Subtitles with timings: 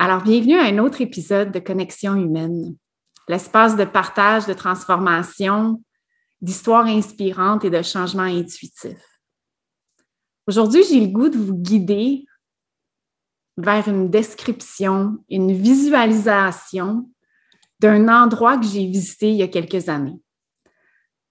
[0.00, 2.76] Alors, bienvenue à un autre épisode de Connexion humaine,
[3.26, 5.82] l'espace de partage, de transformation,
[6.40, 9.20] d'histoires inspirantes et de changements intuitifs.
[10.46, 12.24] Aujourd'hui, j'ai le goût de vous guider
[13.56, 17.10] vers une description, une visualisation
[17.80, 20.20] d'un endroit que j'ai visité il y a quelques années.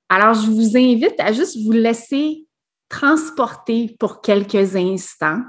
[0.09, 2.45] Alors, je vous invite à juste vous laisser
[2.89, 5.43] transporter pour quelques instants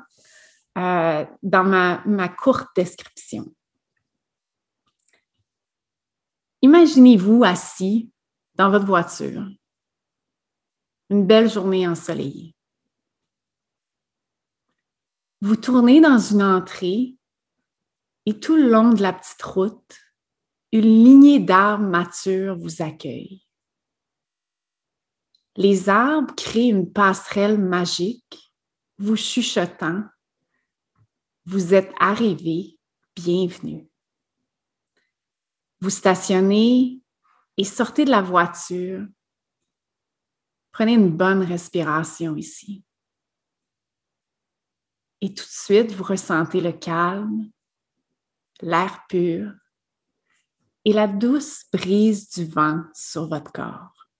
[0.79, 3.53] euh, dans ma, ma courte description.
[6.63, 8.13] Imaginez-vous assis
[8.55, 9.47] dans votre voiture,
[11.11, 12.55] une belle journée ensoleillée.
[15.41, 17.17] Vous tournez dans une entrée
[18.27, 19.99] et tout le long de la petite route,
[20.73, 23.43] une lignée d'arbres matures vous accueille.
[25.57, 28.53] Les arbres créent une passerelle magique,
[28.99, 30.05] vous chuchotant
[31.49, 32.79] vous êtes arrivé,
[33.17, 33.89] bienvenue.
[35.81, 37.01] Vous stationnez
[37.57, 39.07] et sortez de la voiture.
[40.73, 42.85] Prenez une bonne respiration ici.
[45.23, 47.51] Et tout de suite, vous ressentez le calme,
[48.61, 49.51] l'air pur
[50.85, 54.11] et la douce brise du vent sur votre corps.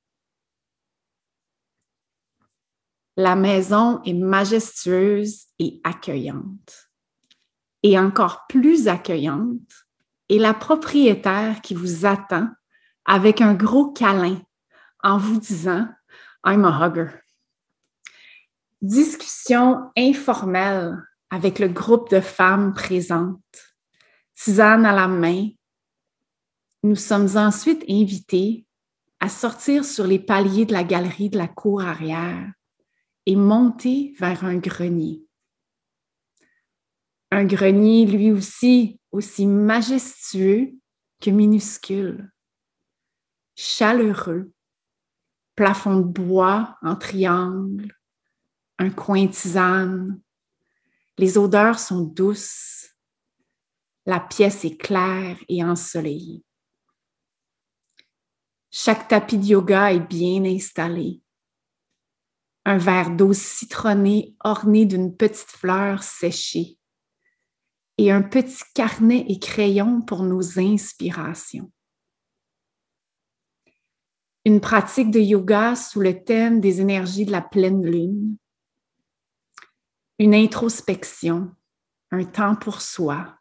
[3.19, 6.88] La maison est majestueuse et accueillante
[7.83, 9.87] et encore plus accueillante
[10.29, 12.49] est la propriétaire qui vous attend
[13.05, 14.41] avec un gros câlin
[15.03, 15.89] en vous disant
[16.45, 17.09] I'm a hugger.
[18.83, 23.41] Discussion informelle avec le groupe de femmes présentes.
[24.35, 25.49] Tisane à la main.
[26.85, 28.67] Nous sommes ensuite invités
[29.21, 32.53] à sortir sur les paliers de la galerie de la cour arrière
[33.27, 35.28] et monter vers un grenier
[37.31, 40.73] un grenier lui aussi aussi majestueux
[41.21, 42.31] que minuscule,
[43.57, 44.53] chaleureux,
[45.55, 47.93] plafond de bois en triangle,
[48.79, 50.21] un coin tisane.
[51.17, 52.95] Les odeurs sont douces.
[54.07, 56.45] La pièce est claire et ensoleillée.
[58.71, 61.21] Chaque tapis de yoga est bien installé.
[62.65, 66.78] Un verre d'eau citronnée orné d'une petite fleur séchée
[67.99, 71.71] et un petit carnet et crayon pour nos inspirations.
[74.45, 78.39] Une pratique de yoga sous le thème des énergies de la pleine lune.
[80.21, 81.55] Une introspection,
[82.13, 83.37] un temps pour soi,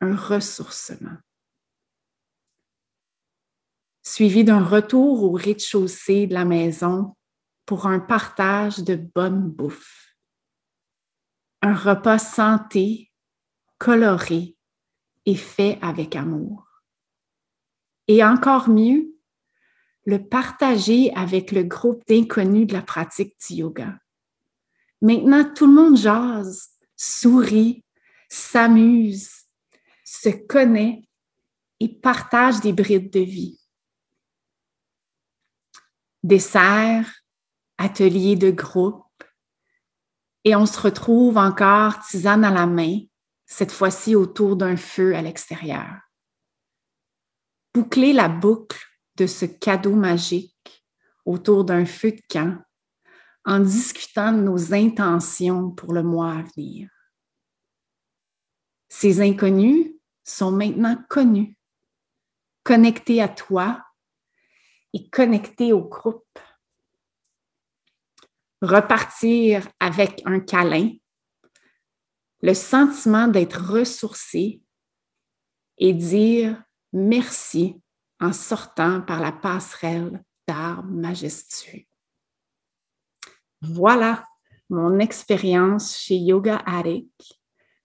[0.00, 1.16] un ressourcement.
[4.02, 7.16] Suivi d'un retour au rez-de-chaussée de la maison
[7.64, 10.14] pour un partage de bonne bouffe.
[11.62, 13.11] Un repas santé
[13.82, 14.56] coloré
[15.26, 16.84] et fait avec amour.
[18.06, 19.12] Et encore mieux,
[20.04, 23.98] le partager avec le groupe d'inconnus de la pratique du yoga.
[25.00, 27.84] Maintenant, tout le monde jase, sourit,
[28.28, 29.30] s'amuse,
[30.04, 31.02] se connaît
[31.80, 33.58] et partage des brides de vie.
[36.22, 37.12] Dessert,
[37.78, 39.24] atelier de groupe,
[40.44, 43.00] et on se retrouve encore tisane à la main
[43.46, 46.00] cette fois-ci autour d'un feu à l'extérieur.
[47.74, 48.80] Boucler la boucle
[49.16, 50.86] de ce cadeau magique
[51.24, 52.58] autour d'un feu de camp
[53.44, 56.88] en discutant de nos intentions pour le mois à venir.
[58.88, 61.56] Ces inconnus sont maintenant connus,
[62.62, 63.82] connectés à toi
[64.92, 66.38] et connectés au groupe.
[68.60, 70.90] Repartir avec un câlin
[72.42, 74.60] le sentiment d'être ressourcé
[75.78, 76.62] et dire
[76.92, 77.80] merci
[78.20, 81.84] en sortant par la passerelle d'arbres majestueux.
[83.60, 84.24] Voilà
[84.68, 87.10] mon expérience chez Yoga Attic.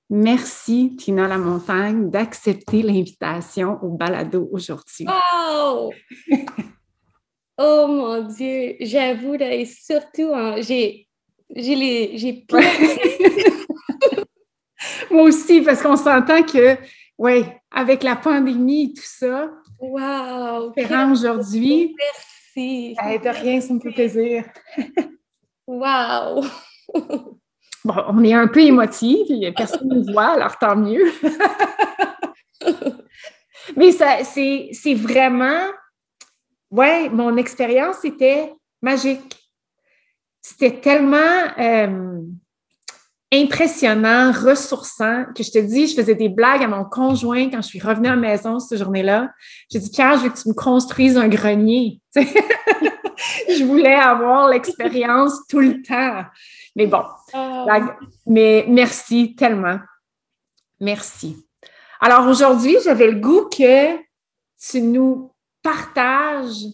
[0.09, 5.05] Merci, Tina La Montagne, d'accepter l'invitation au balado aujourd'hui.
[5.07, 5.91] Oh!
[7.57, 11.07] oh mon Dieu, j'avoue, et surtout, j'ai
[11.55, 12.17] J'ai les.
[12.17, 12.45] J'ai
[15.11, 16.77] Moi aussi, parce qu'on s'entend que,
[17.17, 19.49] oui, avec la pandémie et tout ça.
[19.79, 20.73] Wow!
[21.11, 21.95] Aujourd'hui.
[22.55, 22.95] Merci.
[22.95, 24.43] de rien, ça me fait plaisir.
[25.67, 26.43] wow!
[27.85, 31.11] bon, on est un peu émotifs, personne ne nous voit, alors tant mieux.
[33.75, 35.67] Mais c'est vraiment,
[36.71, 39.35] ouais, mon expérience était magique.
[40.41, 41.17] C'était tellement
[41.59, 42.21] euh,
[43.33, 47.67] impressionnant, ressourçant, que je te dis, je faisais des blagues à mon conjoint quand je
[47.67, 49.31] suis revenue à la maison cette journée-là.
[49.69, 51.99] J'ai dit, Pierre, je veux que tu me construises un grenier.
[52.15, 56.23] je voulais avoir l'expérience tout le temps.
[56.75, 57.03] Mais bon,
[57.33, 57.95] ah.
[58.25, 59.79] mais merci tellement.
[60.79, 61.35] Merci.
[61.99, 65.31] Alors aujourd'hui, j'avais le goût que tu nous
[65.63, 66.65] partages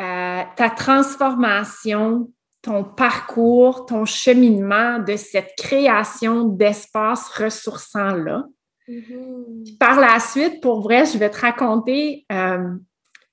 [0.00, 2.30] euh, ta transformation,
[2.64, 8.44] ton parcours, ton cheminement de cette création d'espace ressourçant-là.
[8.88, 9.78] Mm-hmm.
[9.78, 12.74] Par la suite, pour vrai, je vais te raconter euh,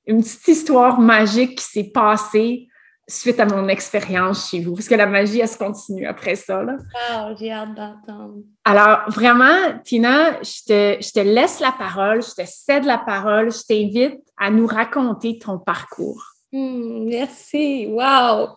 [0.05, 2.67] une petite histoire magique qui s'est passée
[3.07, 6.63] suite à mon expérience chez vous, parce que la magie, elle se continue après ça.
[6.63, 6.77] Là.
[6.93, 8.35] Oh, j'ai hâte d'entendre.
[8.63, 13.51] Alors, vraiment, Tina, je te, je te laisse la parole, je te cède la parole,
[13.51, 16.23] je t'invite à nous raconter ton parcours.
[16.53, 17.87] Hmm, merci.
[17.87, 18.55] Wow!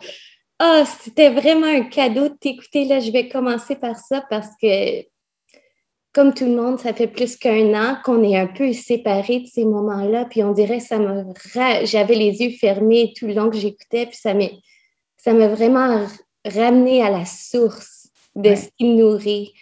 [0.60, 2.84] Oh, c'était vraiment un cadeau de t'écouter.
[2.84, 5.02] Là, je vais commencer par ça parce que,
[6.12, 9.46] comme tout le monde, ça fait plus qu'un an qu'on est un peu séparés de
[9.46, 10.26] ces moments-là.
[10.26, 11.24] Puis on dirait que ça m'a...
[11.84, 14.06] J'avais les yeux fermés tout le long que j'écoutais.
[14.06, 14.34] Puis ça
[15.32, 16.06] m'a vraiment
[16.44, 19.52] ramené à la source de ce qui me nourrit.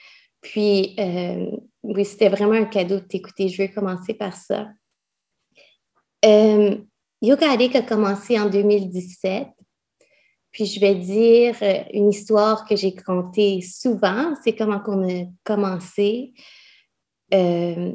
[0.41, 1.47] Puis, euh,
[1.83, 3.49] oui, c'était vraiment un cadeau de t'écouter.
[3.49, 4.69] Je vais commencer par ça.
[6.25, 6.77] Euh,
[7.21, 9.47] Yoga Addict a commencé en 2017.
[10.53, 15.25] Puis je vais dire euh, une histoire que j'ai contée souvent, c'est comment on a
[15.45, 16.35] commencé.
[17.33, 17.93] Euh,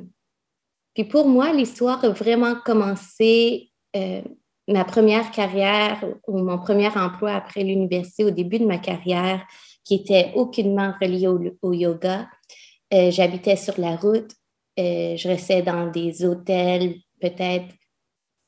[0.95, 4.23] puis pour moi, l'histoire a vraiment commencé euh,
[4.67, 9.45] ma première carrière ou mon premier emploi après l'université au début de ma carrière,
[9.83, 11.27] qui était aucunement relié
[11.61, 12.27] au, yoga.
[12.91, 14.31] J'habitais sur la route,
[14.77, 17.73] je restais dans des hôtels, peut-être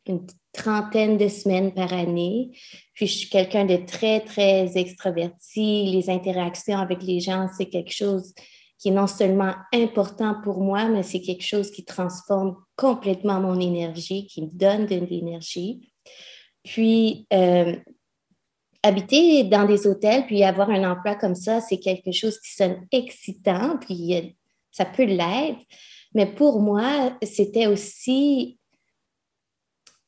[0.08, 2.52] une trentaine de semaines par année.
[2.94, 5.92] Puis je suis quelqu'un de très, très extraverti.
[5.92, 8.34] Les interactions avec les gens, c'est quelque chose
[8.80, 13.60] qui est non seulement important pour moi, mais c'est quelque chose qui transforme complètement mon
[13.60, 15.92] énergie, qui me donne de l'énergie.
[16.64, 17.76] Puis, euh,
[18.82, 22.88] habiter dans des hôtels, puis avoir un emploi comme ça, c'est quelque chose qui sonne
[22.92, 24.22] excitant, puis euh,
[24.72, 25.60] ça peut l'être.
[26.14, 28.59] Mais pour moi, c'était aussi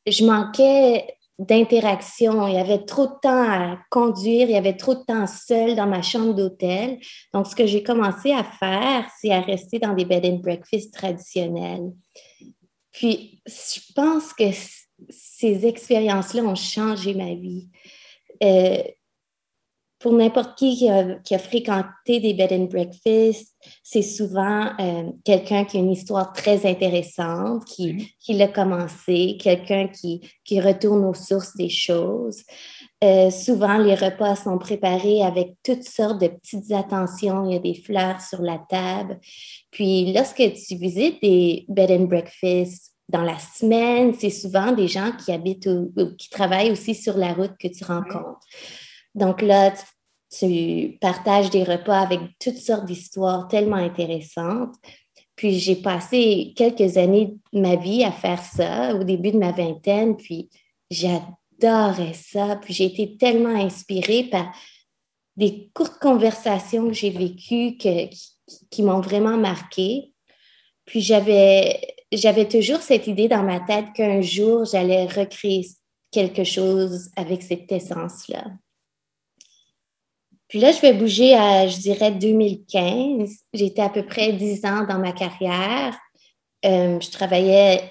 [0.06, 2.48] je manquais d'interaction.
[2.48, 5.76] Il y avait trop de temps à conduire, il y avait trop de temps seul
[5.76, 7.00] dans ma chambre d'hôtel.
[7.34, 10.94] Donc, ce que j'ai commencé à faire, c'est à rester dans des bed and breakfast
[10.94, 11.92] traditionnels.
[12.92, 14.46] Puis, je pense que
[15.10, 17.70] ces expériences-là ont changé ma vie.
[18.44, 18.84] Euh,
[20.02, 20.88] pour n'importe qui
[21.24, 26.34] qui a, fréquenté des bed and breakfast, c'est souvent euh, quelqu'un qui a une histoire
[26.34, 32.42] très intéressante, qui, qui l'a commencé, quelqu'un qui, qui, retourne aux sources des choses.
[33.04, 37.46] Euh, souvent, les repas sont préparés avec toutes sortes de petites attentions.
[37.46, 39.20] Il y a des fleurs sur la table.
[39.70, 45.12] Puis, lorsque tu visites des bed and breakfast dans la semaine, c'est souvent des gens
[45.24, 48.48] qui habitent ou, ou qui travaillent aussi sur la route que tu rencontres.
[49.16, 49.74] Donc là,
[50.38, 54.76] tu partages des repas avec toutes sortes d'histoires tellement intéressantes.
[55.36, 59.52] Puis j'ai passé quelques années de ma vie à faire ça, au début de ma
[59.52, 60.50] vingtaine, puis
[60.90, 62.58] j'adorais ça.
[62.58, 64.54] Puis j'ai été tellement inspirée par
[65.36, 70.14] des courtes conversations que j'ai vécues qui, m'ont vraiment marquée.
[70.86, 75.66] Puis j'avais, j'avais toujours cette idée dans ma tête qu'un jour, j'allais recréer
[76.12, 78.44] quelque chose avec cette essence-là.
[80.52, 83.38] Puis là, je vais bouger à, je dirais, 2015.
[83.54, 85.98] J'étais à peu près 10 ans dans ma carrière.
[86.66, 87.90] Euh, je travaillais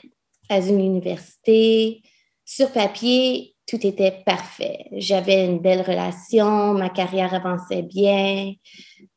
[0.50, 2.02] à une université.
[2.45, 4.85] Sur papier, tout était parfait.
[4.93, 8.52] J'avais une belle relation, ma carrière avançait bien,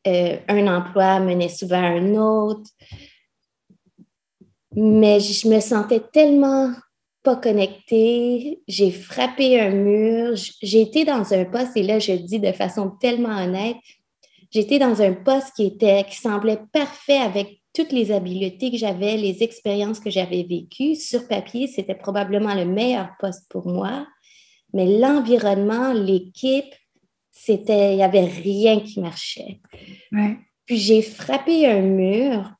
[0.07, 2.71] euh, un emploi menait souvent à un autre.
[4.73, 6.71] Mais je me sentais tellement
[7.23, 12.19] pas connectée, j'ai frappé un mur, j'ai été dans un poste, et là je le
[12.19, 13.77] dis de façon tellement honnête,
[14.51, 19.17] j'étais dans un poste qui était, qui semblait parfait avec toutes les habiletés que j'avais,
[19.17, 20.95] les expériences que j'avais vécues.
[20.95, 24.05] Sur papier, c'était probablement le meilleur poste pour moi,
[24.73, 26.73] mais l'environnement, l'équipe,
[27.31, 29.59] c'était, il n'y avait rien qui marchait.
[30.65, 32.53] Puis j'ai frappé un mur,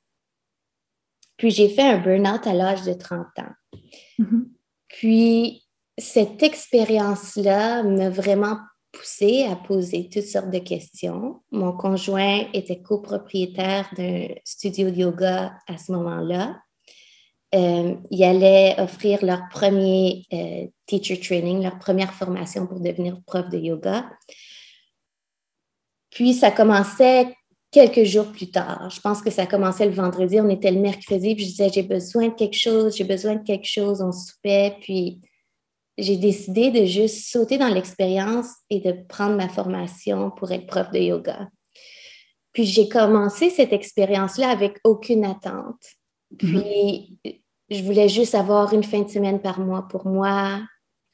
[1.38, 3.78] puis j'ai fait un burn-out à l'âge de 30 ans.
[4.20, 4.53] Mm-hmm.
[4.94, 5.64] Puis
[5.98, 8.58] cette expérience-là m'a vraiment
[8.92, 11.42] poussé à poser toutes sortes de questions.
[11.52, 16.60] Mon conjoint était copropriétaire d'un studio de yoga à ce moment-là.
[17.56, 23.50] Euh, il allait offrir leur premier euh, teacher training, leur première formation pour devenir prof
[23.50, 24.10] de yoga.
[26.12, 27.36] Puis ça commençait
[27.74, 28.90] quelques jours plus tard.
[28.90, 31.84] Je pense que ça commençait le vendredi, on était le mercredi, puis je disais j'ai
[31.84, 35.20] besoin de quelque chose, j'ai besoin de quelque chose, on soupait, puis
[35.98, 40.90] j'ai décidé de juste sauter dans l'expérience et de prendre ma formation pour être prof
[40.92, 41.50] de yoga.
[42.54, 45.84] Puis j'ai commencé cette expérience-là avec aucune attente.
[46.42, 46.62] Mhm.
[46.62, 47.20] Puis
[47.70, 50.62] je voulais juste avoir une fin de semaine par mois pour moi,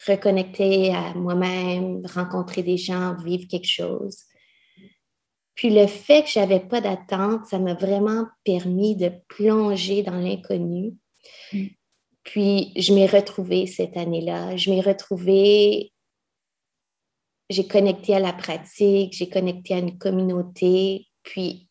[0.06, 4.24] reconnecter à moi-même, rencontrer des gens, vivre quelque chose.
[5.60, 10.16] Puis le fait que je n'avais pas d'attente, ça m'a vraiment permis de plonger dans
[10.16, 10.94] l'inconnu.
[11.52, 11.66] Mm.
[12.24, 14.56] Puis je m'ai retrouvée cette année-là.
[14.56, 15.92] Je m'ai retrouvée,
[17.50, 21.10] j'ai connecté à la pratique, j'ai connecté à une communauté.
[21.24, 21.68] Puis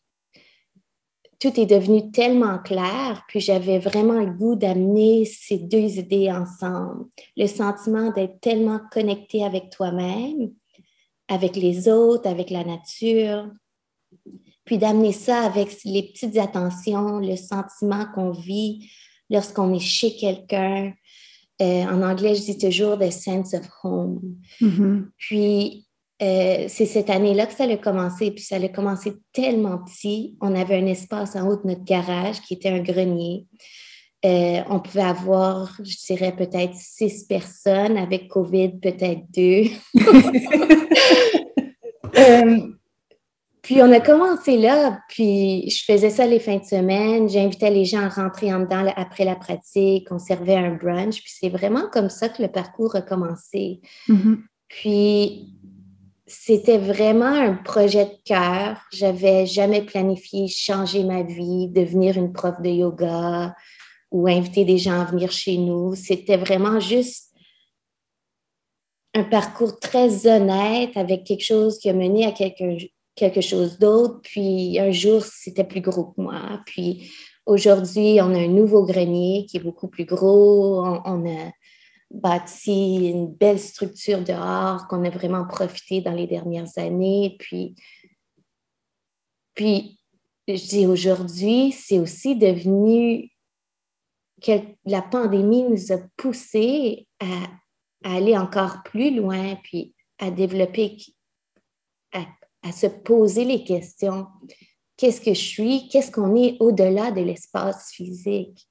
[1.39, 7.07] tout est devenu tellement clair, puis j'avais vraiment le goût d'amener ces deux idées ensemble.
[7.35, 10.53] Le sentiment d'être tellement connecté avec toi-même,
[11.27, 13.49] avec les autres, avec la nature,
[14.69, 18.87] puis d'amener ça avec les petites attentions, le sentiment qu'on vit
[19.27, 20.93] lorsqu'on est chez quelqu'un.
[21.59, 24.21] Euh, en anglais, je dis toujours the sense of home.
[24.61, 25.05] Mm-hmm.
[25.17, 25.87] Puis,
[26.21, 28.29] euh, c'est cette année-là que ça a commencé.
[28.29, 30.37] Puis, ça a commencé tellement petit.
[30.39, 33.47] On avait un espace en haut de notre garage qui était un grenier.
[34.23, 37.97] Euh, on pouvait avoir, je dirais, peut-être six personnes.
[37.97, 39.63] Avec COVID, peut-être deux.
[43.69, 47.29] Puis on a commencé là, puis je faisais ça les fins de semaine.
[47.29, 50.07] J'invitais les gens à rentrer en dedans après la pratique.
[50.09, 51.21] On servait un brunch.
[51.21, 53.79] Puis c'est vraiment comme ça que le parcours a commencé.
[54.07, 54.37] Mm-hmm.
[54.69, 55.53] Puis
[56.25, 58.81] c'était vraiment un projet de cœur.
[58.91, 63.53] J'avais jamais planifié changer ma vie, devenir une prof de yoga
[64.09, 65.93] ou inviter des gens à venir chez nous.
[65.93, 67.35] C'était vraiment juste
[69.13, 72.79] un parcours très honnête avec quelque chose qui a mené à quelque
[73.19, 74.21] quelque chose d'autre.
[74.23, 76.61] Puis un jour, c'était plus gros que moi.
[76.65, 77.11] Puis
[77.45, 80.85] aujourd'hui, on a un nouveau grenier qui est beaucoup plus gros.
[81.05, 81.51] On, a
[82.11, 87.35] bâti une belle structure dehors qu'on a vraiment profité dans les dernières années.
[87.37, 87.75] Puis,
[89.53, 89.99] puis
[90.47, 93.29] je dis aujourd'hui, c'est aussi devenu
[94.41, 94.53] que
[94.85, 97.25] la pandémie nous a poussé à,
[98.09, 100.97] à aller encore plus loin, puis à développer,
[102.63, 104.27] à se poser les questions.
[104.97, 105.87] Qu'est-ce que je suis?
[105.89, 108.67] Qu'est-ce qu'on est au-delà de l'espace physique?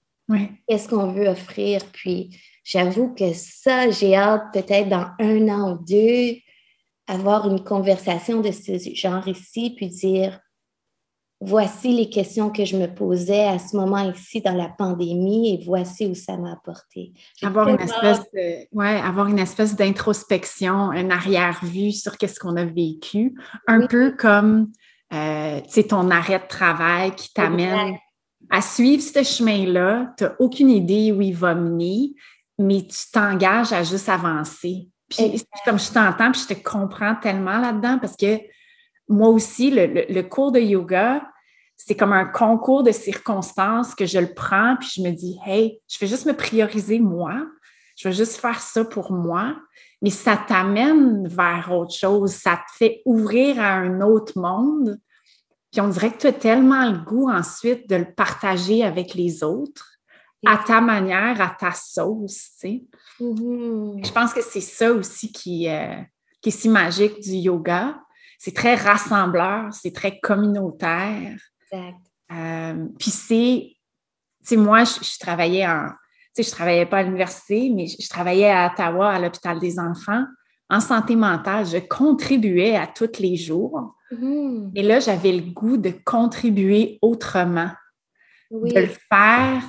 [0.69, 1.81] Qu'est-ce qu'on veut offrir?
[1.93, 6.37] Puis j'avoue que ça, j'ai hâte peut-être dans un an ou deux
[7.07, 10.39] avoir une conversation de ce genre ici, puis dire
[11.41, 15.65] voici les questions que je me posais à ce moment ici dans la pandémie et
[15.65, 17.13] voici où ça m'a apporté.
[17.43, 18.21] Avoir une, espèce
[18.73, 23.35] ouais, avoir une espèce d'introspection, un arrière-vue sur qu'est-ce qu'on a vécu,
[23.67, 24.73] un peu comme
[25.13, 27.97] euh, ton arrêt de travail qui t'amène
[28.51, 30.13] à suivre ce chemin-là.
[30.17, 32.15] Tu n'as aucune idée où il va mener,
[32.59, 34.89] mais tu t'engages à juste avancer.
[35.09, 38.39] Puis comme je t'entends, puis je te comprends tellement là-dedans parce que
[39.09, 41.27] moi aussi, le, cours de yoga,
[41.77, 45.81] c'est comme un concours de circonstances que je le prends, puis je me dis, hey,
[45.89, 47.47] je vais juste me prioriser moi,
[47.97, 49.57] je vais juste faire ça pour moi,
[50.03, 54.99] mais ça t'amène vers autre chose, ça te fait ouvrir à un autre monde,
[55.71, 59.43] puis on dirait que tu as tellement le goût ensuite de le partager avec les
[59.43, 59.99] autres
[60.47, 62.85] à ta manière, à ta sauce, tu sais.
[63.21, 64.07] Mm-hmm.
[64.07, 65.97] Je pense que c'est ça aussi qui, euh,
[66.41, 68.01] qui est si magique du yoga,
[68.39, 71.37] c'est très rassembleur, c'est très communautaire.
[71.73, 71.99] Exact.
[72.31, 73.75] Euh, puis c'est, tu
[74.45, 75.89] sais, moi, je, travaillais en,
[76.35, 79.81] tu sais, je travaillais pas à l'université, mais je, travaillais à Ottawa, à l'hôpital des
[79.81, 80.25] enfants,
[80.71, 81.67] en santé mentale.
[81.67, 83.97] Je contribuais à tous les jours.
[84.13, 84.71] Mm-hmm.
[84.77, 87.71] Et là, j'avais le goût de contribuer autrement,
[88.53, 89.69] de le faire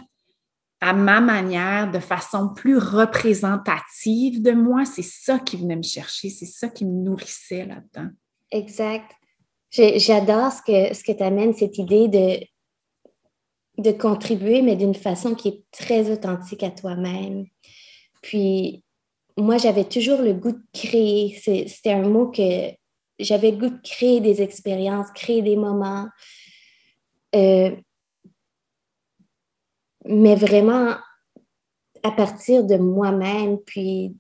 [0.82, 4.86] à ma manière, de façon plus représentative de moi.
[4.86, 8.12] C'est ça qui venait me chercher, c'est ça qui me nourrissait là-dedans.
[8.52, 9.12] Exact.
[9.72, 12.40] J'adore ce que, ce que tu amènes, cette idée de,
[13.78, 17.46] de contribuer, mais d'une façon qui est très authentique à toi-même.
[18.22, 18.84] Puis,
[19.38, 21.36] moi, j'avais toujours le goût de créer.
[21.68, 22.72] C'était un mot que,
[23.20, 26.08] j'avais goût de créer des expériences, créer des moments.
[27.36, 27.76] Euh,
[30.06, 30.96] mais vraiment
[32.02, 34.16] à partir de moi-même, puis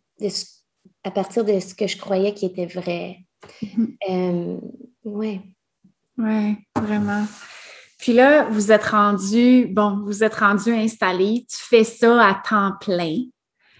[1.03, 3.19] à partir de ce que je croyais qui était vrai.
[3.63, 3.97] Mm-hmm.
[4.09, 4.57] Euh,
[5.03, 5.41] oui.
[6.17, 7.25] Oui, vraiment.
[7.97, 12.73] Puis là, vous êtes rendu, bon, vous êtes rendu installé, tu fais ça à temps
[12.79, 13.17] plein.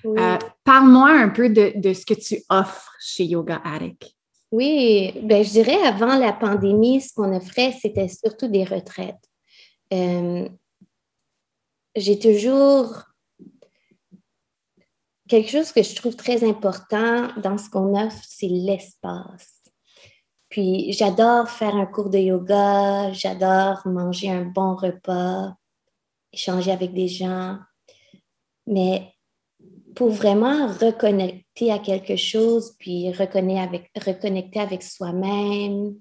[0.06, 4.16] Euh, parle-moi un peu de, ce que tu offres chez Yoga Attic.
[4.52, 9.16] Oui, ben, je dirais avant la pandémie, ce qu'on offrait, c'était surtout des retraites.
[9.94, 10.48] Euh,
[11.96, 13.04] j'ai toujours
[15.30, 19.62] quelque chose que je trouve très important dans ce qu'on offre, c'est l'espace.
[20.50, 25.54] Puis j'adore faire un cours de yoga, j'adore manger un bon repas,
[26.34, 27.60] échanger avec des gens.
[28.66, 29.14] Mais
[29.96, 35.96] pour vraiment reconnecter à quelque chose, puis reconnecter avec, reconnecter avec soi-même,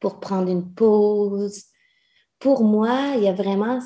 [0.00, 1.64] pour prendre une pause,
[2.38, 3.80] pour moi, il y a vraiment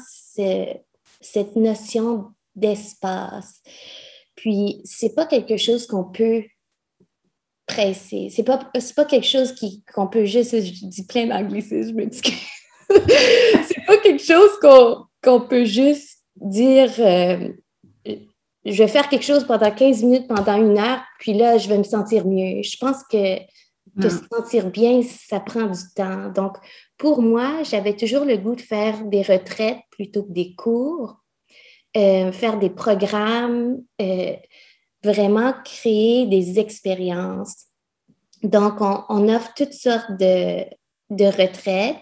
[1.20, 3.62] cette notion d'espace.
[4.42, 6.42] Puis, c'est pas quelque chose qu'on peut
[7.64, 8.28] presser.
[8.34, 9.54] C'est pas, pas quelque chose
[9.94, 10.60] qu'on peut juste.
[10.60, 12.34] Je dis plein d'anglicisme, je m'excuse.
[12.90, 14.50] c'est pas quelque chose
[15.22, 16.90] qu'on peut juste dire.
[16.98, 17.50] Euh,
[18.64, 21.78] je vais faire quelque chose pendant 15 minutes, pendant une heure, puis là, je vais
[21.78, 22.62] me sentir mieux.
[22.64, 23.38] Je pense que,
[24.00, 26.30] que se sentir bien, ça prend du temps.
[26.30, 26.56] Donc,
[26.98, 31.21] pour moi, j'avais toujours le goût de faire des retraites plutôt que des cours.
[31.94, 34.32] Euh, faire des programmes, euh,
[35.04, 37.66] vraiment créer des expériences.
[38.42, 40.64] Donc, on, offre toutes sortes de,
[41.10, 41.96] retraites.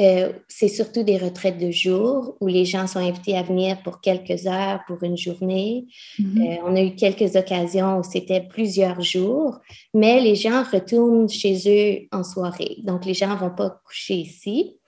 [0.00, 4.00] Euh, c'est surtout des retraites de jour où les gens sont invités à venir pour
[4.00, 5.84] quelques heures, pour une journée.
[6.18, 6.60] Mm-hmm.
[6.64, 9.58] on a eu quelques occasions où c'était plusieurs jours,
[9.92, 12.78] mais les gens retournent chez eux en soirée.
[12.84, 14.78] Donc, les gens ne vont pas coucher ici.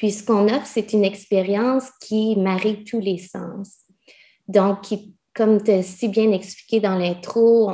[0.00, 3.80] Puis ce qu'on offre, c'est une expérience qui marie tous les sens.
[4.48, 4.86] Donc,
[5.34, 7.70] comme tu as si bien expliqué dans l'intro,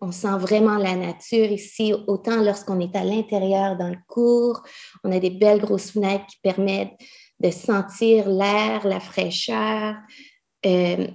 [0.00, 4.62] on, sent vraiment la nature ici, autant lorsqu'on est à l'intérieur dans le cours.
[5.04, 6.96] On a des belles grosses fenêtres qui permettent
[7.40, 9.96] de sentir l'air, la fraîcheur.
[10.64, 11.06] Euh,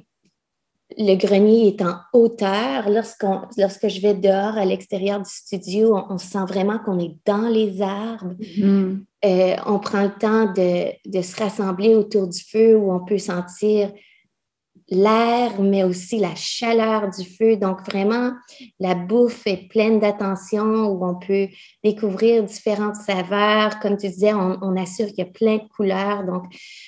[0.96, 2.88] le grenier est en hauteur.
[2.88, 7.82] lorsque je vais dehors à l'extérieur du studio, on, sent vraiment qu'on est dans les
[7.82, 8.36] arbres.
[8.40, 9.06] Mm-hmm.
[9.24, 13.92] Euh, on prend le temps de, se rassembler autour du feu où on peut sentir
[14.90, 17.56] l'air, mais aussi la chaleur du feu.
[17.56, 18.32] Donc, vraiment,
[18.80, 21.48] la bouffe est pleine d'attention où on peut
[21.84, 23.80] découvrir différentes saveurs.
[23.80, 26.26] Comme tu disais, on, assure qu'il y a plein de couleurs.
[26.26, 26.44] Donc,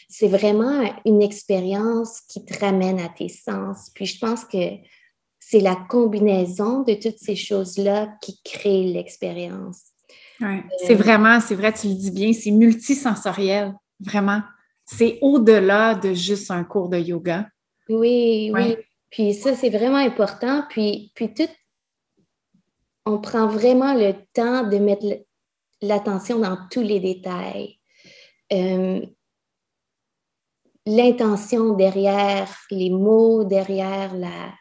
[0.10, 3.92] c'est vraiment une expérience qui te ramène à tes sens.
[3.94, 4.78] Puis, je pense que
[5.40, 9.93] c'est la combinaison de toutes ces choses-là qui crée l'expérience.
[10.42, 14.42] Ouais, c'est vraiment, c'est vrai, tu le dis bien, c'est multisensoriel, vraiment.
[14.86, 17.48] C'est au-delà de juste un cours de yoga.
[17.90, 18.78] Oui, oui.
[19.10, 20.64] Puis ça, c'est vraiment important.
[20.70, 21.50] Puis, puis tout,
[23.06, 25.06] on prend vraiment le temps de mettre
[25.82, 27.80] l'attention dans tous les détails.
[28.52, 29.02] Euh,
[30.86, 34.54] l'intention derrière les mots, derrière la,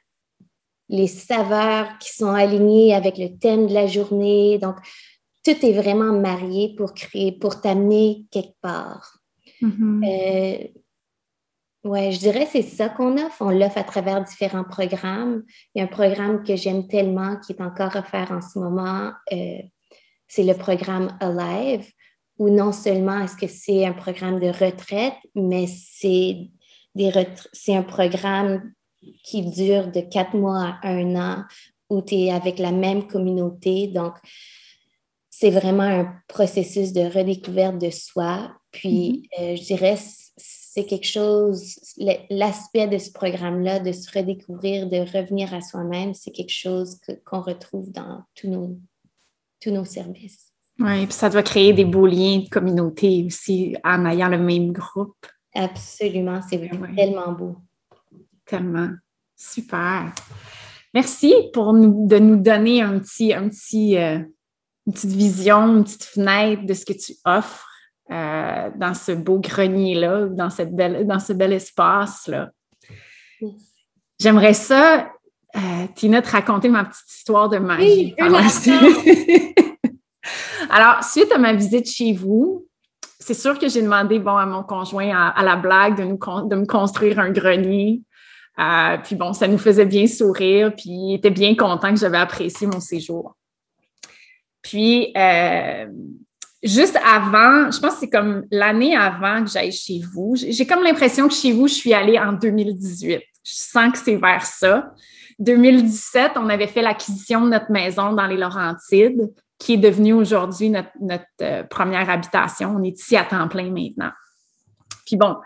[0.89, 4.59] les saveurs qui sont alignées avec le thème de la journée.
[4.59, 4.77] Donc,
[5.45, 9.19] tout est vraiment marié pour créer, pour t'amener quelque part.
[9.61, 10.05] Mm-hmm.
[10.05, 10.69] Euh,
[11.85, 13.41] oui, je dirais c'est ça qu'on offre.
[13.41, 15.43] On l'offre à travers différents programmes.
[15.75, 19.13] Il y a un programme que j'aime tellement qui est encore offert en ce moment.
[19.33, 19.63] Euh,
[20.29, 21.87] c'est le programme Alive,
[22.39, 26.51] où non seulement est-ce que c'est un programme de retraite, mais c'est
[27.53, 28.73] c'est un programme
[29.25, 31.45] qui dure de quatre mois à un an,
[31.89, 33.89] où tu es avec la même communauté.
[33.89, 34.15] Donc,
[35.43, 38.53] c'est vraiment un processus de redécouverte de soi.
[38.71, 39.43] Puis, mm-hmm.
[39.43, 39.99] euh, je dirais,
[40.37, 41.81] c'est quelque chose,
[42.31, 47.41] l'aspect de ce programme-là, de se redécouvrir, de revenir à soi-même, c'est quelque chose qu'on
[47.41, 48.79] retrouve dans tous nos,
[49.61, 50.53] tous nos services.
[50.79, 54.71] Oui, puis ça doit créer des beaux liens de communauté aussi en ayant le même
[54.71, 55.27] groupe.
[55.57, 57.57] Absolument, c'est tellement beau.
[58.47, 58.91] Tellement.
[59.35, 60.15] Super.
[60.95, 64.21] Merci pour nous, de nous donner un petit, un petit euh,
[64.87, 67.67] une petite vision, une petite fenêtre de ce que tu offres
[68.11, 72.51] euh, dans ce beau grenier-là, dans, cette belle, dans ce bel espace-là.
[74.21, 75.09] J'aimerais ça,
[75.57, 78.15] euh, Tina, te raconter ma petite histoire de magie.
[80.71, 82.67] Alors, suite à ma visite chez vous,
[83.19, 86.19] c'est sûr que j'ai demandé bon, à mon conjoint à, la blague de, nous,
[86.49, 88.03] de me construire un grenier.
[88.59, 92.19] Euh, puis bon, ça nous faisait bien sourire, puis il était bien content que j'avais
[92.19, 93.37] apprécié mon séjour.
[94.63, 95.87] Puis, euh,
[96.63, 100.83] juste avant, je pense que c'est comme l'année avant que j'aille chez vous, j'ai comme
[100.83, 103.21] l'impression que chez vous, je suis allée en 2018.
[103.45, 104.95] Je sens que c'est vers ça.
[105.39, 110.71] 2017, on avait fait l'acquisition de notre maison dans les Laurentides, qui est devenue aujourd'hui
[110.71, 110.89] notre,
[111.41, 112.75] euh, première habitation.
[112.77, 114.11] On est ici à temps plein maintenant.
[115.07, 115.37] Puis bon,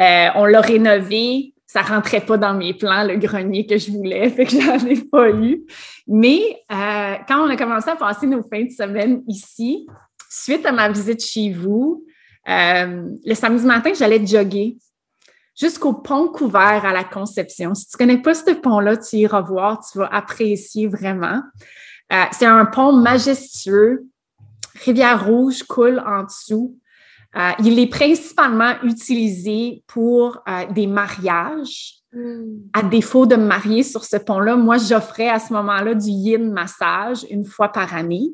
[0.00, 1.53] euh, on l'a rénové.
[1.74, 5.00] Ça rentrait pas dans mes plans, le grenier que je voulais, fait que j'en ai
[5.00, 5.62] pas eu.
[6.06, 9.86] Mais euh, quand on a commencé à passer nos fins de semaine ici,
[10.30, 12.06] suite à ma visite chez vous,
[12.46, 14.76] le samedi matin, j'allais jogger
[15.58, 17.74] jusqu'au pont couvert à la Conception.
[17.74, 21.40] Si tu connais pas ce pont-là, tu iras voir, tu vas apprécier vraiment.
[22.12, 24.06] Euh, c'est un pont majestueux.
[24.84, 26.78] Rivière-Rouge coule en dessous.
[27.36, 31.94] Euh, il est principalement utilisé pour euh, des mariages.
[32.12, 32.60] Hmm.
[32.72, 36.52] À défaut de me marier sur ce pont-là, moi, j'offrais à ce moment-là du yin
[36.52, 38.30] massage une fois par année.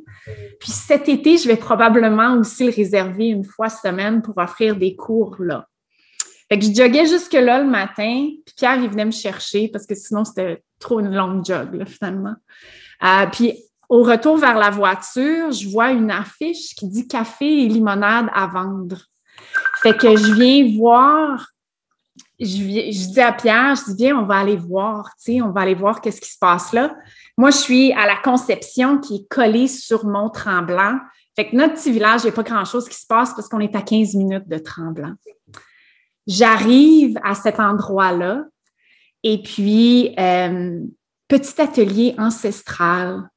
[0.60, 4.96] Puis cet été, je vais probablement aussi le réserver une fois semaine pour offrir des
[4.96, 5.66] cours là.
[6.50, 9.94] Fait que je joguais jusque-là le matin, puis Pierre, il venait me chercher parce que
[9.94, 12.34] sinon, c'était trop une longue jog, finalement.
[13.04, 13.54] Euh, puis
[13.90, 18.46] au retour vers la voiture, je vois une affiche qui dit café et limonade à
[18.46, 18.98] vendre.
[19.82, 21.48] Fait que je viens voir,
[22.38, 25.62] je, dis à Pierre, je dis, viens, on va aller voir, tu sais, on va
[25.62, 26.94] aller voir qu'est-ce qui se passe là.
[27.36, 31.00] Moi, je suis à la Conception qui est collée sur Mont-Tremblant.
[31.34, 33.60] Fait que notre petit village, il n'y a pas grand-chose qui se passe parce qu'on
[33.60, 35.14] est à 15 minutes de Tremblant.
[36.28, 38.44] J'arrive à cet endroit-là
[39.24, 40.80] et puis, euh,
[41.26, 43.28] petit atelier ancestral,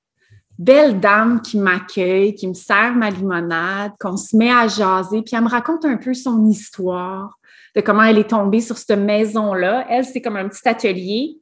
[0.57, 5.35] belle dame qui m'accueille, qui me sert ma limonade, qu'on se met à jaser, puis
[5.35, 7.37] elle me raconte un peu son histoire,
[7.75, 9.85] de comment elle est tombée sur cette maison-là.
[9.89, 11.37] Elle, c'est comme un petit atelier,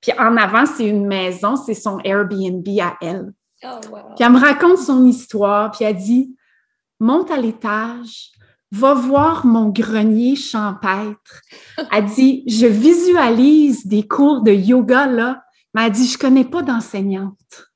[0.00, 3.32] puis en avant, c'est une maison, c'est son Airbnb à elle.
[3.64, 3.78] Oh,
[4.14, 6.36] puis elle me raconte son histoire, puis elle dit,
[7.00, 8.32] monte à l'étage,
[8.72, 11.42] va voir mon grenier champêtre.
[11.92, 15.42] Elle dit, je visualise des cours de yoga là,
[15.74, 17.66] mais elle dit, je connais pas d'enseignante.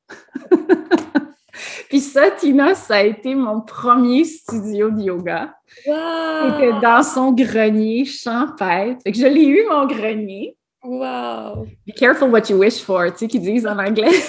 [1.89, 5.55] Puis ça, Tina, ça a été mon premier studio de yoga.
[5.67, 9.01] C'était dans son grenier champêtre.
[9.03, 10.57] Fait que je l'ai eu, mon grenier.
[10.83, 11.67] Wow!
[11.87, 14.11] Be careful what you wish for, tu sais, qu'ils disent en anglais.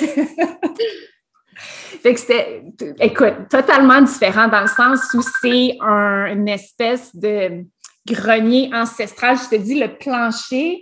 [2.02, 2.64] Fait que c'était,
[3.00, 7.64] écoute, totalement différent dans le sens où c'est une espèce de
[8.08, 9.38] grenier ancestral.
[9.38, 10.82] Je te dis, le plancher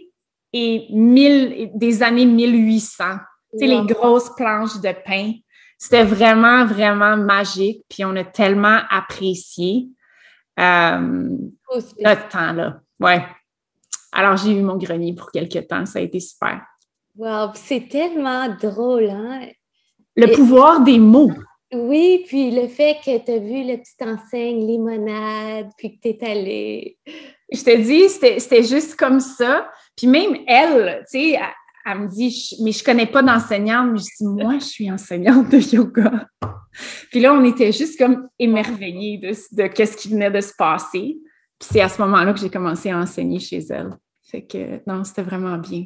[0.54, 3.04] est mille, des années 1800.
[3.52, 5.34] Tu sais, les grosses planches de pain.
[5.78, 7.84] C'était vraiment, vraiment magique.
[7.90, 9.88] Puis on a tellement apprécié
[10.60, 11.38] euh,
[12.00, 12.82] notre temps, là.
[13.00, 13.26] Ouais.
[14.12, 15.86] Alors, j'ai eu mon grenier pour quelques temps.
[15.86, 16.62] Ça a été super.
[17.16, 19.48] Wow, c'est tellement drôle, hein?
[20.16, 21.32] Le pouvoir des mots.
[21.72, 26.10] Oui, puis le fait que tu as vu la petite enseigne limonade, puis que tu
[26.10, 26.98] es allée.
[27.52, 29.70] Je te dis, c'était juste comme ça.
[29.96, 31.40] Puis même elle, tu sais,
[31.92, 33.92] elle, me dit, mais je connais pas d'enseignante.
[33.92, 36.28] Mais je dis, moi, je suis enseignante de yoga.
[37.12, 41.18] Puis là, on était juste comme émerveillés de, de ce qui venait de se passer.
[41.60, 43.98] Puis c'est à ce moment-là que j'ai commencé à enseigner chez elle.
[44.24, 45.86] Fait que, non, c'était vraiment bien.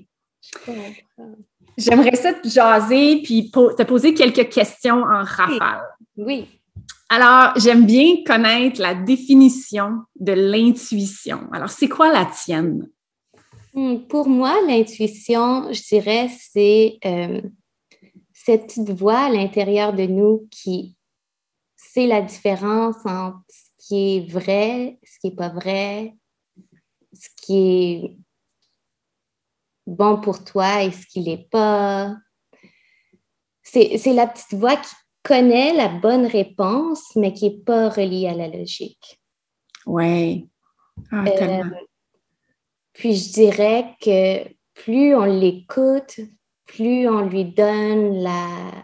[1.77, 5.81] J'aimerais ça te jaser puis te poser quelques questions en rafale.
[6.17, 6.47] Oui.
[7.09, 11.47] Alors, j'aime bien connaître la définition de l'intuition.
[11.51, 12.89] Alors, c'est quoi la tienne?
[13.73, 17.41] Hmm, pour moi, l'intuition, je dirais, c'est euh,
[18.33, 20.95] cette petite voix à l'intérieur de nous qui
[21.75, 26.15] sait la différence entre ce qui est vrai, ce qui n'est pas vrai,
[27.13, 28.17] ce qui est
[29.87, 32.15] bon pour toi et ce qui n'est pas.
[33.63, 38.35] C'est la petite voix qui connaît la bonne réponse, mais qui n'est pas reliée à
[38.35, 39.19] la logique.
[39.87, 40.47] Oui.
[41.11, 41.63] Ah, euh,
[42.93, 46.19] puis je dirais que plus on l'écoute,
[46.65, 48.83] plus on lui donne la,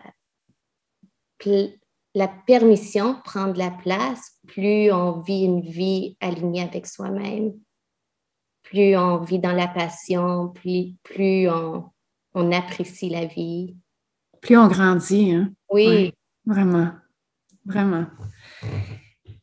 [2.13, 7.54] la permission de prendre la place, plus on vit une vie alignée avec soi-même
[8.69, 11.89] plus on vit dans la passion, plus, plus on,
[12.34, 13.76] on apprécie la vie.
[14.41, 15.52] Plus on grandit, hein?
[15.72, 16.13] Oui.
[16.45, 16.91] vraiment,
[17.65, 18.06] vraiment.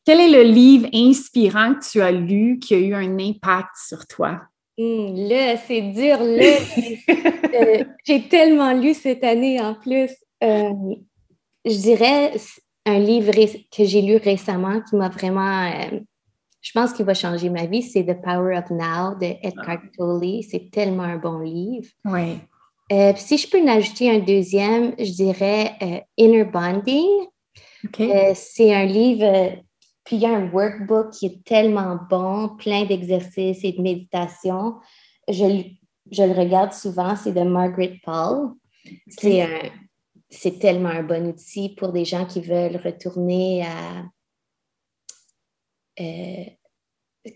[0.04, 4.06] Quel est le livre inspirant que tu as lu qui a eu un impact sur
[4.06, 4.42] toi?
[4.78, 6.18] Hum, là, c'est dur.
[6.20, 6.56] Là,
[7.54, 10.10] euh, j'ai tellement lu cette année en plus.
[10.44, 10.72] Euh,
[11.64, 12.32] je dirais
[12.84, 15.98] un livre que j'ai lu récemment qui m'a vraiment euh,
[16.66, 19.88] je pense qu'il va changer ma vie, c'est The Power of Now de Edgar ah.
[19.96, 20.42] Tolle.
[20.42, 21.86] C'est tellement un bon livre.
[22.04, 22.40] Oui.
[22.90, 27.26] Euh, si je peux en ajouter un deuxième, je dirais euh, Inner Bonding.
[28.00, 29.52] Euh, c'est un livre,
[30.06, 34.76] puis il y a un workbook qui est tellement bon, plein d'exercices et de méditation.
[35.28, 35.64] Je,
[36.10, 38.52] je le regarde souvent, c'est de Margaret Paul.
[39.08, 39.72] C'est
[40.28, 44.04] c'est tellement un bon outil pour des gens qui veulent retourner à
[46.00, 46.44] euh,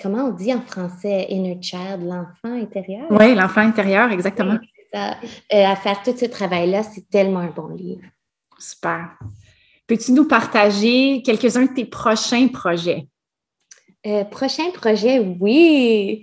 [0.01, 3.07] comment on dit en français, inner child, l'enfant intérieur?
[3.11, 4.59] Oui, l'enfant intérieur, exactement.
[4.95, 5.13] Euh,
[5.51, 8.03] à faire tout ce travail-là, c'est tellement un bon livre.
[8.59, 9.19] Super.
[9.91, 13.09] Peux-tu nous partager quelques-uns de tes prochains projets?
[14.07, 16.23] Euh, prochain projet, oui.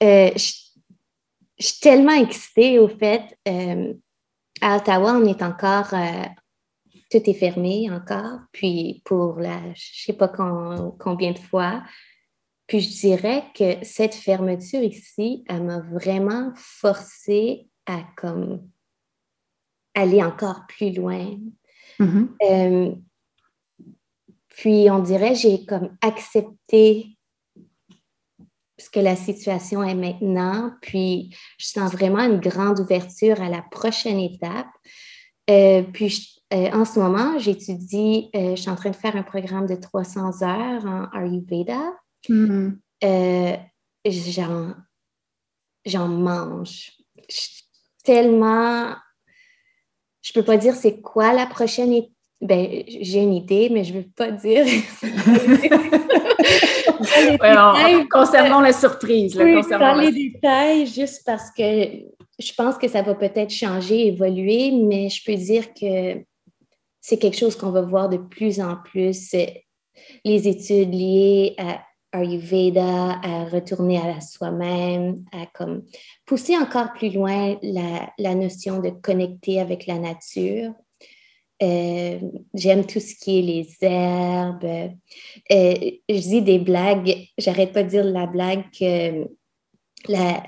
[0.00, 0.52] je,
[1.58, 3.36] suis tellement excitée au fait.
[4.60, 5.92] à Ottawa, on est encore
[7.10, 11.82] tout est fermé encore, puis pour la, je sais pas combien de fois.
[12.68, 18.68] Puis je dirais que cette fermeture ici, elle m'a vraiment forcé à comme
[19.94, 21.36] aller encore plus loin.
[21.98, 22.28] Mm-hmm.
[22.42, 22.94] Euh,
[24.58, 27.16] puis on dirait j'ai comme accepté
[28.76, 33.62] ce que la situation est maintenant, puis je sens vraiment une grande ouverture à la
[33.62, 34.66] prochaine étape.
[35.48, 39.14] Euh, puis je, euh, en ce moment, j'étudie, euh, je suis en train de faire
[39.14, 41.94] un programme de 300 heures en Ayurveda.
[42.28, 42.78] Mm-hmm.
[43.04, 43.56] Euh,
[45.86, 46.92] j'en, mange.
[48.02, 48.94] tellement.
[50.22, 52.12] Je peux pas dire c'est quoi la prochaine étape.
[52.40, 54.64] Ben, j'ai une idée, mais je ne veux pas dire.
[58.10, 59.34] concernant la surprise.
[59.34, 61.62] dans les détails, juste parce que
[62.38, 66.22] je pense que ça va peut-être changer, évoluer, mais je peux dire que
[67.00, 69.34] c'est quelque chose qu'on va voir de plus en plus.
[70.24, 71.80] Les études liées à
[72.12, 75.82] Ayurveda, à retourner à soi-même, à comme
[76.24, 80.72] pousser encore plus loin la, notion de connecter avec la nature.
[81.62, 82.18] Euh,
[82.54, 84.64] j'aime tout ce qui est les herbes.
[84.64, 85.74] Euh,
[86.08, 89.26] je dis des blagues, j'arrête pas de dire la blague que
[90.08, 90.42] la,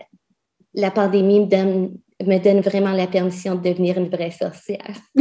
[0.75, 4.94] la pandémie me donne, me donne vraiment la permission de devenir une vraie sorcière.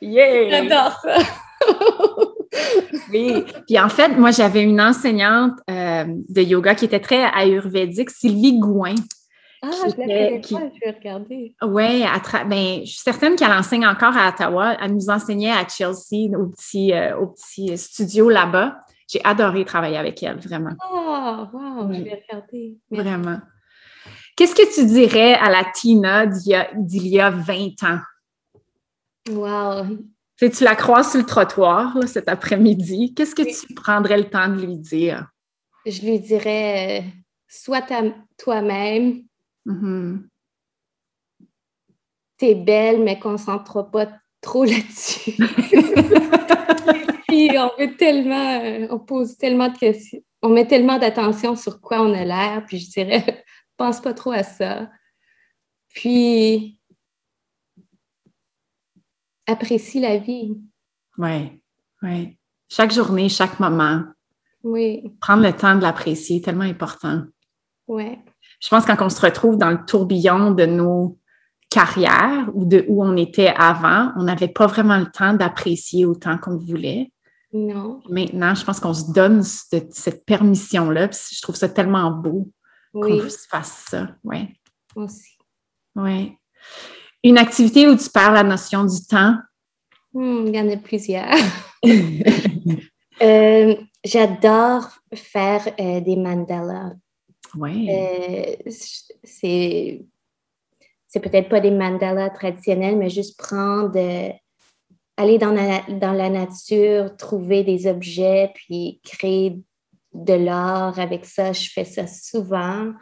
[0.00, 0.50] Yeah!
[0.50, 1.18] J'adore ça!
[3.12, 3.44] oui.
[3.66, 8.58] Puis en fait, moi, j'avais une enseignante euh, de yoga qui était très ayurvédique, Sylvie
[8.58, 8.94] Gouin.
[9.62, 10.54] Ah, je qui...
[10.54, 11.54] je vais regarder.
[11.62, 12.04] Oui,
[12.46, 14.76] ben, je suis certaine qu'elle enseigne encore à Ottawa.
[14.80, 18.80] Elle nous enseignait à Chelsea, au petit, euh, au petit studio là-bas.
[19.06, 20.70] J'ai adoré travailler avec elle, vraiment.
[20.90, 22.78] Oh, wow, je vais regarder.
[22.90, 23.40] Vraiment.
[24.36, 27.98] Qu'est-ce que tu dirais à la Tina d'il y, y, a 20 ans?
[29.30, 29.98] Wow.
[30.38, 33.12] Tu, tu la croises sur le trottoir cet après-midi?
[33.14, 35.26] Qu'est-ce que tu prendrais le temps de lui dire?
[35.84, 37.08] Je lui dirais, euh,
[37.46, 37.82] sois
[38.38, 39.24] toi-même.
[39.66, 40.28] Mm-hmm.
[42.38, 44.08] T'es belle, mais concentre pas
[44.40, 45.32] trop là-dessus.
[47.28, 51.80] Puis on veut tellement, euh, on pose tellement de questions, on met tellement d'attention sur
[51.80, 53.44] quoi on a l'air, puis je dirais,
[53.76, 54.90] pense pas trop à ça.
[55.90, 56.78] Puis
[59.46, 60.58] apprécie la vie.
[61.18, 61.62] Oui,
[62.02, 62.36] oui.
[62.68, 64.04] Chaque journée, chaque moment.
[64.62, 65.02] Oui.
[65.20, 67.24] Prendre le temps de l'apprécier, tellement important.
[67.86, 68.18] Oui.
[68.60, 71.18] Je pense que quand on se retrouve dans le tourbillon de nos
[71.70, 76.36] carrières ou de où on était avant, on n'avait pas vraiment le temps d'apprécier autant
[76.36, 77.10] qu'on voulait.
[77.52, 78.00] Non.
[78.08, 81.08] Maintenant, je pense qu'on se donne cette, permission-là.
[81.10, 82.50] Je trouve ça tellement beau
[82.92, 84.08] qu'on se fasse ça.
[84.24, 84.48] Oui.
[84.94, 85.38] Aussi.
[85.96, 86.36] Oui.
[87.24, 89.36] Une activité où tu perds la notion du temps?
[90.12, 91.34] Hmm, il y en a plusieurs.
[93.22, 96.92] Euh, j'adore faire euh, des mandalas.
[97.56, 97.88] Oui.
[97.90, 98.56] Euh,
[99.22, 100.04] c'est,
[101.06, 103.98] c'est peut-être pas des mandalas traditionnels, mais juste prendre,
[105.16, 109.60] aller dans la, dans la nature, trouver des objets, puis créer
[110.12, 111.52] de l'art avec ça.
[111.52, 112.92] Je fais ça souvent.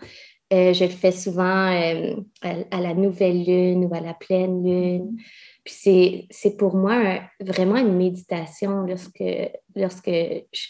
[0.52, 5.18] Euh, je le fais souvent euh, à, la nouvelle lune ou à la pleine lune.
[5.62, 9.22] Puis c'est pour moi vraiment une méditation lorsque,
[9.76, 10.66] lorsque je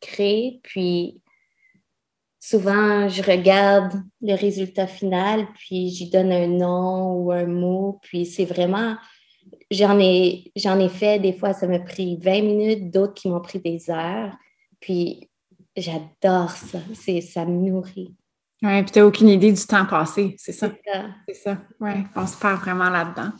[0.00, 0.60] crée.
[0.62, 1.22] Puis
[2.42, 8.00] souvent, je regarde le résultat final, puis j'y donne un nom ou un mot.
[8.02, 8.96] Puis c'est vraiment,
[9.70, 13.40] j'en ai, j'en ai fait des fois, ça m'a pris 20 minutes, d'autres qui m'ont
[13.40, 14.34] pris des heures.
[14.80, 15.30] Puis
[15.76, 16.80] j'adore ça,
[17.20, 18.12] ça me nourrit.
[18.60, 20.70] Oui, puis tu n'as aucune idée du temps passé, c'est ça?
[21.28, 21.58] C'est ça.
[21.80, 23.30] Oui, on se perd vraiment là-dedans.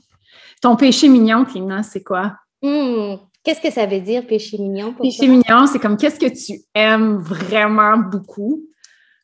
[0.60, 2.36] Ton péché mignon, Tina, c'est quoi?
[2.62, 4.92] Hmm, qu'est-ce que ça veut dire, péché mignon?
[4.92, 8.62] Pour péché mignon, c'est comme qu'est-ce que tu aimes vraiment beaucoup?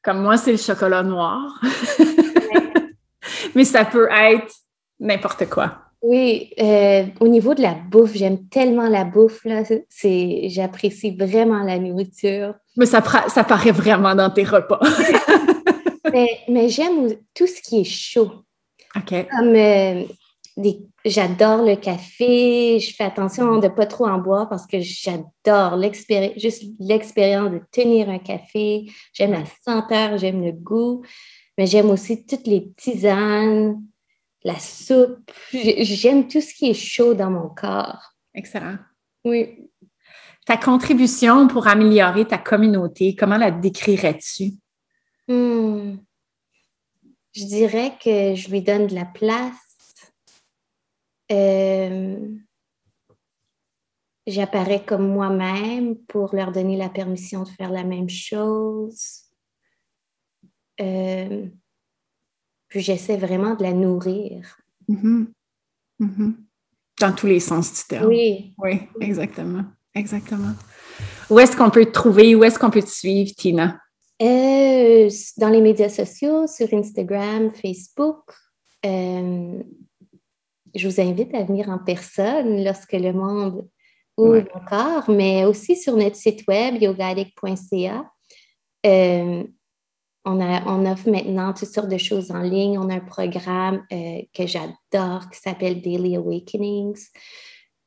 [0.08, 1.60] Comme moi, c'est le chocolat noir.
[3.54, 4.54] Mais ça peut être
[4.98, 5.80] n'importe quoi.
[6.00, 9.64] Oui, euh, au niveau de la bouffe, j'aime tellement la bouffe, là.
[9.90, 12.54] C'est, j'apprécie vraiment la nourriture.
[12.78, 14.80] Mais ça, ça paraît vraiment dans tes repas.
[16.48, 18.32] mais, j'aime tout ce qui est chaud.
[18.96, 19.26] OK.
[19.30, 20.04] Comme euh,
[21.04, 25.76] j'adore le café, je fais attention de ne pas trop en boire parce que j'adore
[25.76, 28.86] l'expérience, juste l'expérience de tenir un café.
[29.12, 31.04] J'aime la senteur, j'aime le goût,
[31.56, 33.82] mais j'aime aussi toutes les tisanes,
[34.44, 35.30] la soupe.
[35.52, 38.14] J'aime tout ce qui est chaud dans mon corps.
[38.34, 38.78] Excellent.
[39.24, 39.70] Oui.
[40.46, 44.54] Ta contribution pour améliorer ta communauté, comment la décrirais-tu?
[45.28, 45.96] Hmm.
[47.34, 49.67] Je dirais que je lui donne de la place
[51.30, 52.36] euh,
[54.26, 59.24] j'apparais comme moi-même pour leur donner la permission de faire la même chose.
[60.80, 61.46] Euh,
[62.68, 64.58] puis j'essaie vraiment de la nourrir.
[64.88, 65.26] Mm-hmm.
[66.00, 66.34] Mm-hmm.
[67.00, 68.08] Dans tous les sens du terme.
[68.08, 68.54] Oui.
[68.58, 69.64] Oui, exactement.
[69.94, 70.54] Exactement.
[71.30, 72.34] Où est-ce qu'on peut te trouver?
[72.34, 73.78] Où est-ce qu'on peut te suivre, Tina?
[74.20, 78.32] Euh, dans les médias sociaux, sur Instagram, Facebook
[80.78, 83.68] je vous invite à venir en personne lorsque le monde
[84.16, 88.10] ouvre encore, mais aussi sur notre site web yogaddict.ca.
[88.86, 89.44] Euh,
[90.24, 92.78] on, on, offre maintenant toutes sortes de choses en ligne.
[92.78, 97.00] On a un programme euh, que j'adore qui s'appelle Daily Awakenings,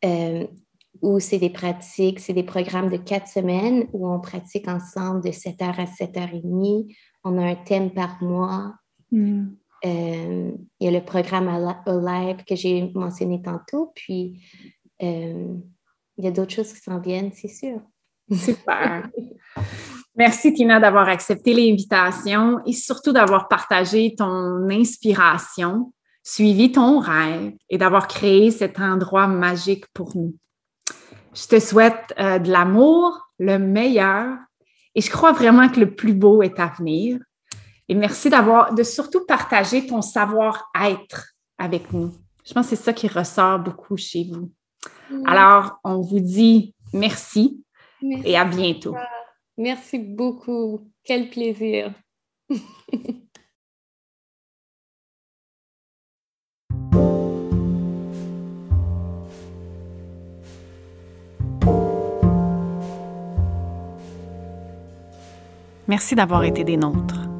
[0.05, 0.47] euh,
[1.01, 5.29] où c'est des pratiques, c'est des programmes de quatre semaines où on pratique ensemble de
[5.29, 6.95] 7h à 7h30.
[7.23, 8.73] On a un thème par mois.
[9.11, 9.49] Mm.
[9.83, 11.47] Euh, il y a le programme
[11.85, 14.41] Alive que j'ai mentionné tantôt, puis
[15.01, 15.55] euh,
[16.17, 17.81] il y a d'autres choses qui s'en viennent, c'est sûr.
[18.31, 19.09] Super.
[20.15, 27.77] Merci Tina d'avoir accepté l'invitation et surtout d'avoir partagé ton inspiration, suivi ton rêve et
[27.77, 30.35] d'avoir créé cet endroit magique pour nous.
[31.33, 34.37] Je te souhaite euh, de l'amour, le meilleur
[34.95, 37.17] et je crois vraiment que le plus beau est à venir.
[37.91, 42.13] Et merci d'avoir, de surtout partager ton savoir-être avec nous.
[42.45, 44.49] Je pense que c'est ça qui ressort beaucoup chez vous.
[45.25, 47.61] Alors, on vous dit merci,
[48.01, 48.95] et à bientôt.
[49.57, 50.87] Merci beaucoup.
[51.03, 51.93] Quel plaisir.
[65.89, 67.30] Merci d'avoir été des nôtres.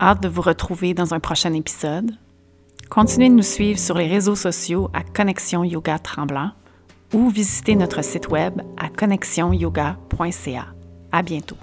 [0.00, 2.12] Hâte de vous retrouver dans un prochain épisode.
[2.88, 6.52] Continuez de nous suivre sur les réseaux sociaux à Connexion Yoga Tremblant
[7.12, 10.66] ou visitez notre site web à connexionyoga.ca.
[11.10, 11.56] À bientôt.